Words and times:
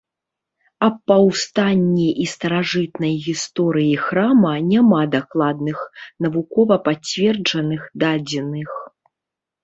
Аб 0.85 0.95
паўстанні 1.09 2.05
і 2.23 2.23
старажытнай 2.31 3.11
гісторыі 3.25 3.91
храма 4.05 4.53
няма 4.71 5.01
дакладных, 5.15 5.77
навукова 6.27 6.75
пацверджаных 6.89 7.81
дадзеных. 8.05 8.71